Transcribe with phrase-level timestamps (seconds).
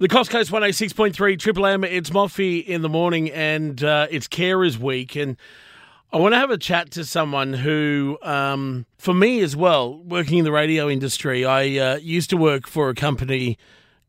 [0.00, 4.76] The Coffs Coast 106.3 Triple M, it's Moffee in the morning and uh, it's Carers
[4.76, 5.14] Week.
[5.14, 5.36] And
[6.12, 10.38] I want to have a chat to someone who, um, for me as well, working
[10.38, 13.56] in the radio industry, I uh, used to work for a company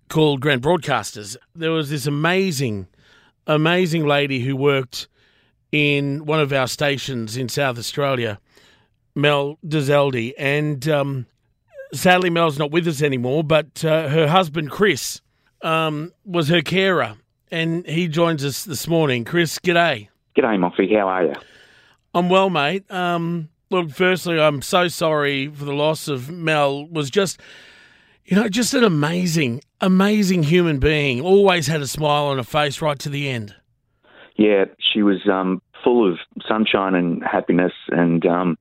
[0.09, 1.37] called Grant Broadcasters.
[1.53, 2.87] There was this amazing,
[3.45, 5.07] amazing lady who worked
[5.71, 8.39] in one of our stations in South Australia,
[9.13, 10.33] Mel Dzelde.
[10.39, 11.27] And um,
[11.93, 15.21] sadly, Mel's not with us anymore, but uh, her husband, Chris,
[15.65, 17.15] um, was her carer,
[17.51, 19.25] and he joins us this morning.
[19.25, 20.07] Chris, g'day.
[20.37, 20.93] G'day, Moffee.
[20.95, 21.33] How are you?
[22.13, 22.89] I'm well, mate.
[22.91, 26.85] Um, look, firstly, I'm so sorry for the loss of Mel.
[26.87, 27.41] Was just,
[28.25, 31.19] you know, just an amazing, amazing human being.
[31.19, 33.55] Always had a smile on her face right to the end.
[34.37, 38.57] Yeah, she was um, full of sunshine and happiness, and um,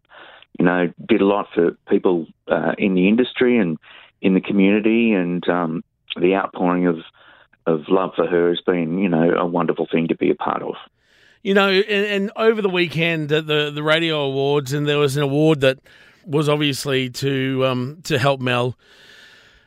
[0.58, 3.76] you know, did a lot for people uh, in the industry and
[4.22, 5.84] in the community, and um,
[6.16, 6.98] the outpouring of
[7.66, 10.62] of love for her has been, you know, a wonderful thing to be a part
[10.62, 10.74] of.
[11.42, 15.16] You know, and, and over the weekend at the the radio awards, and there was
[15.16, 15.78] an award that
[16.26, 18.76] was obviously to um, to help Mel.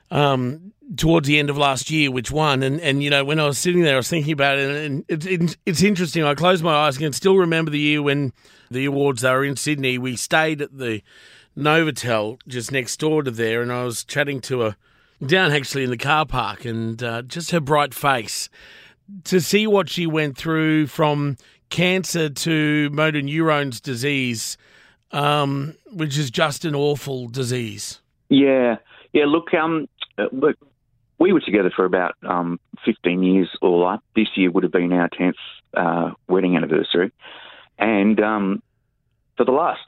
[0.10, 3.46] Um, towards the end of last year, which won, and and you know when I
[3.46, 6.24] was sitting there, I was thinking about it, and it's it, it's interesting.
[6.24, 8.32] I closed my eyes and still remember the year when
[8.72, 9.98] the awards they were in Sydney.
[9.98, 11.02] We stayed at the
[11.58, 14.78] Novotel just next door to there, and I was chatting to a
[15.26, 18.50] down actually in the car park, and uh, just her bright face
[19.24, 21.38] to see what she went through from
[21.70, 24.58] cancer to motor neurones disease,
[25.12, 28.02] um, which is just an awful disease.
[28.30, 28.78] Yeah,
[29.14, 29.26] yeah.
[29.26, 29.88] Look, um,
[30.32, 30.58] look,
[31.20, 34.04] we were together for about um, 15 years all up.
[34.16, 35.34] This year would have been our 10th
[35.76, 37.12] uh, wedding anniversary,
[37.80, 38.62] and um,
[39.36, 39.82] for the last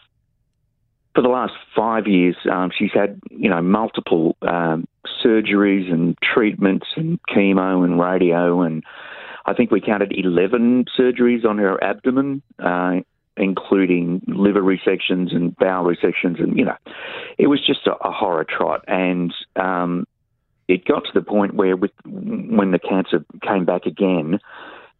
[1.15, 4.87] for the last five years, um, she's had you know multiple um,
[5.23, 8.83] surgeries and treatments and chemo and radio and
[9.49, 12.97] I think we counted eleven surgeries on her abdomen, uh,
[13.35, 16.77] including liver resections and bowel resections, and you know,
[17.39, 18.83] it was just a, a horror trot.
[18.87, 20.05] And um,
[20.67, 24.39] it got to the point where, with when the cancer came back again,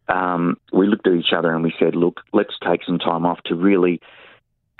[0.08, 3.40] um, we looked at each other and we said, "Look, let's take some time off
[3.46, 4.00] to really."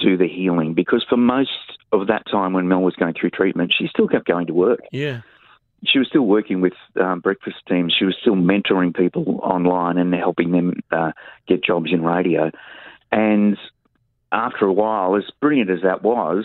[0.01, 1.51] Do the healing because for most
[1.93, 4.81] of that time when Mel was going through treatment, she still kept going to work.
[4.93, 5.21] Yeah.
[5.85, 7.95] She was still working with um, breakfast teams.
[7.99, 11.13] She was still mentoring people online and helping them uh,
[11.49, 12.51] get jobs in radio.
[13.11, 13.57] And
[14.31, 16.45] after a while, as brilliant as that was,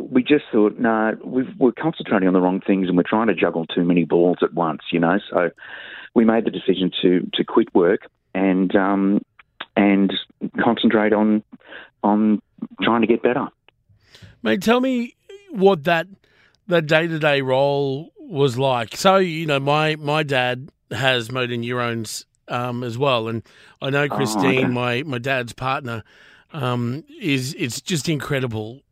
[0.00, 3.34] we just thought, no, we are concentrating on the wrong things and we're trying to
[3.34, 5.18] juggle too many balls at once, you know.
[5.30, 5.50] So
[6.14, 9.22] we made the decision to to quit work and um,
[9.76, 10.12] and
[10.62, 11.42] concentrate on
[12.02, 12.42] on
[12.86, 13.48] trying to get better.
[14.42, 15.14] Mate, tell me
[15.50, 16.06] what that
[16.68, 18.96] that day to day role was like.
[18.96, 23.42] So you know, my my dad has motor neurons um, as well, and
[23.82, 24.68] I know Christine, oh, okay.
[24.68, 26.04] my my dad's partner,
[26.52, 28.82] um, is it's just incredible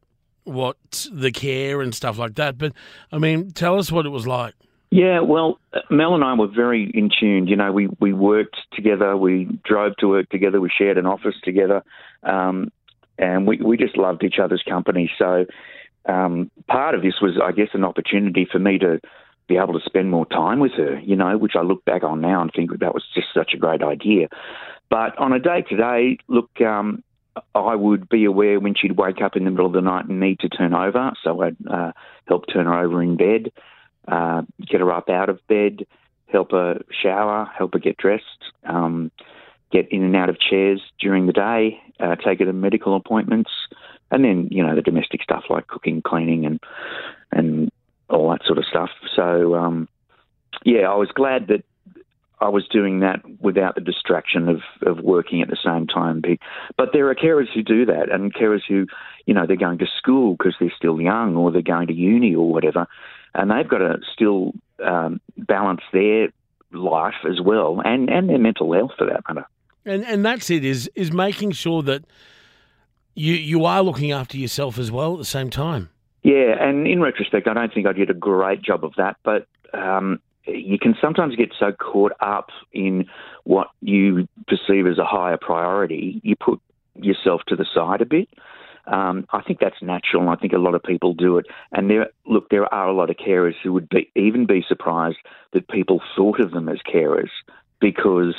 [0.45, 2.59] what the care and stuff like that.
[2.59, 2.73] But
[3.13, 4.55] I mean, tell us what it was like.
[4.91, 5.59] Yeah, well,
[5.91, 7.49] Mel and I were very in tune.
[7.49, 11.35] You know, we, we worked together, we drove to work together, we shared an office
[11.43, 11.83] together.
[12.23, 12.71] Um,
[13.19, 15.11] and we, we just loved each other's company.
[15.19, 15.47] So
[16.07, 19.01] um, part of this was, I guess, an opportunity for me to
[19.49, 22.21] be able to spend more time with her, you know, which I look back on
[22.21, 24.29] now and think that was just such a great idea.
[24.91, 27.03] But on a day to day, look, um,
[27.55, 30.21] I would be aware when she'd wake up in the middle of the night and
[30.21, 31.13] need to turn over.
[31.23, 31.93] So I'd uh,
[32.27, 33.53] help turn her over in bed,
[34.09, 35.87] uh, get her up out of bed,
[36.29, 38.25] help her shower, help her get dressed.
[38.65, 39.11] Um,
[39.75, 43.51] get in and out of chairs during the day, uh, take her to medical appointments,
[44.11, 46.61] and then you know the domestic stuff like cooking, cleaning, and
[47.33, 47.71] and
[48.09, 48.91] all that sort of stuff.
[49.17, 49.89] So um,
[50.65, 51.65] yeah, I was glad that
[52.41, 56.23] I was doing that without the distraction of, of working at the same time.
[56.77, 58.87] But there are carers who do that, and carers who,
[59.27, 62.35] you know, they're going to school because they're still young, or they're going to uni
[62.35, 62.87] or whatever,
[63.35, 64.53] and they've got to still
[64.85, 66.29] um, balance their
[66.73, 69.47] life as well, and, and their mental health for that matter.
[69.87, 72.05] And and that's it is is making sure that
[73.15, 75.91] you you are looking after yourself as well at the same time.
[76.23, 79.47] Yeah, and in retrospect, I don't think I did a great job of that, but
[79.75, 83.07] um, you can sometimes get so caught up in
[83.45, 86.61] what you perceive as a higher priority, you put
[86.95, 88.29] yourself to the side a bit.
[88.87, 91.47] Um, I think that's natural, and I think a lot of people do it.
[91.73, 95.19] And there, look, there are a lot of carers who would be, even be surprised
[95.53, 97.31] that people thought of them as carers
[97.81, 98.35] because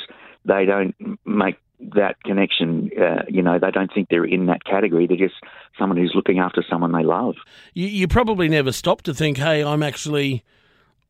[0.46, 0.94] they don't
[1.24, 1.56] make
[1.94, 2.90] that connection.
[2.98, 5.06] Uh, you know, they don't think they're in that category.
[5.06, 5.34] They're just
[5.78, 7.34] someone who's looking after someone they love.
[7.74, 10.44] You, you probably never stop to think, "Hey, I'm actually,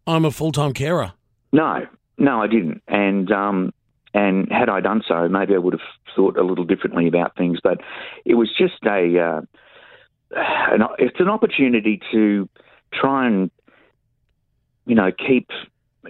[0.07, 1.13] I'm a full time carer."
[1.53, 1.87] No,
[2.19, 2.83] no, I didn't.
[2.89, 3.73] And um,
[4.15, 7.59] and had I done so, maybe I would have thought a little differently about things.
[7.63, 7.81] But
[8.25, 9.41] it was just a uh,
[10.35, 12.49] an, it's an opportunity to
[12.93, 13.51] try and
[14.87, 15.49] you know keep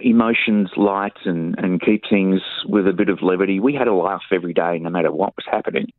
[0.01, 3.59] emotions light and, and keep things with a bit of levity.
[3.59, 5.91] We had a laugh every day, no matter what was happening.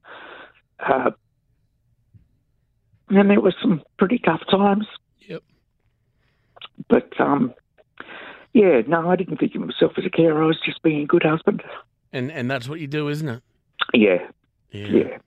[0.78, 1.10] Uh,
[3.10, 4.86] and there were some pretty tough times.
[5.26, 5.42] Yep.
[6.88, 7.54] But um,
[8.52, 10.42] yeah, no, I didn't think of myself as a carer.
[10.42, 11.62] I was just being a good husband.
[12.12, 13.42] And and that's what you do, isn't it?
[13.94, 14.28] Yeah.
[14.70, 14.86] Yeah.
[14.86, 15.18] yeah.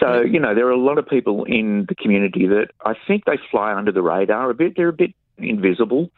[0.00, 3.24] So, you know, there are a lot of people in the community that I think
[3.24, 4.74] they fly under the radar a bit.
[4.76, 6.10] They're a bit invisible.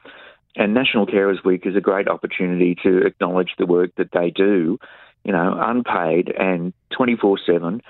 [0.57, 4.79] And National Carers Week is a great opportunity to acknowledge the work that they do,
[5.25, 7.83] you know, unpaid and 24 7.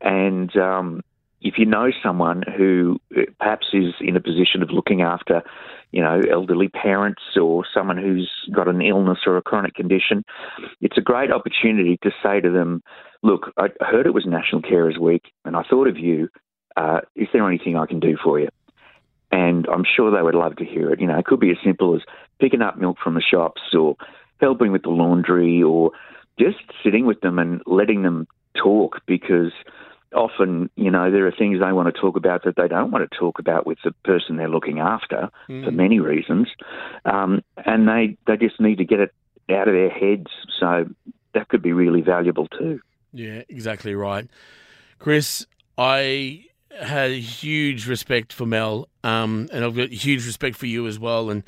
[0.00, 1.02] And um,
[1.42, 5.42] if you know someone who uh, perhaps is in a position of looking after,
[5.92, 10.24] you know, elderly parents or someone who's got an illness or a chronic condition,
[10.80, 12.82] it's a great opportunity to say to them,
[13.22, 16.28] look, I heard it was National Carers Week and I thought of you.
[16.76, 18.48] Uh, is there anything I can do for you?
[19.32, 21.00] And I'm sure they would love to hear it.
[21.00, 22.02] You know, it could be as simple as
[22.40, 23.96] picking up milk from the shops or
[24.40, 25.90] helping with the laundry or
[26.38, 29.52] just sitting with them and letting them talk because–
[30.16, 33.08] often, you know, there are things they want to talk about that they don't want
[33.08, 35.64] to talk about with the person they're looking after mm.
[35.64, 36.48] for many reasons,
[37.04, 39.14] um, and they they just need to get it
[39.50, 40.30] out of their heads.
[40.58, 40.86] So
[41.34, 42.80] that could be really valuable too.
[43.12, 44.28] Yeah, exactly right,
[44.98, 45.46] Chris.
[45.78, 46.44] I
[46.80, 51.30] had huge respect for Mel, um, and I've got huge respect for you as well,
[51.30, 51.42] and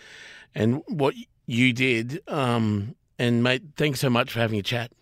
[0.55, 1.15] and what
[1.47, 2.21] you did.
[2.29, 4.93] Um, and mate, thanks so much for having a chat.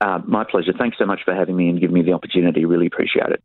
[0.00, 0.72] Uh, my pleasure.
[0.78, 2.64] Thanks so much for having me and giving me the opportunity.
[2.64, 3.42] Really appreciate it.